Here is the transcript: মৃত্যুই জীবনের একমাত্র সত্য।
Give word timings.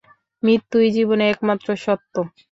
মৃত্যুই 0.43 0.87
জীবনের 0.95 1.31
একমাত্র 1.33 1.67
সত্য। 1.83 2.13